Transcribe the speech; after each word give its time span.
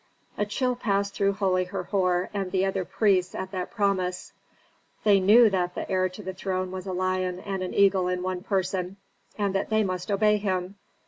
A 0.35 0.47
chill 0.47 0.75
passed 0.75 1.13
through 1.13 1.33
holy 1.33 1.65
Herhor 1.65 2.31
and 2.33 2.51
the 2.51 2.65
other 2.65 2.83
priests 2.85 3.35
at 3.35 3.51
that 3.51 3.69
promise. 3.69 4.33
They 5.03 5.19
knew 5.19 5.47
that 5.51 5.75
the 5.75 5.87
heir 5.91 6.09
to 6.09 6.23
the 6.23 6.33
throne 6.33 6.71
was 6.71 6.87
a 6.87 6.91
lion 6.93 7.39
and 7.39 7.61
an 7.61 7.75
eagle 7.75 8.07
in 8.07 8.23
one 8.23 8.41
person, 8.41 8.97
and 9.37 9.53
that 9.53 9.69
they 9.69 9.83
must 9.83 10.09
obey 10.09 10.37
him. 10.37 10.73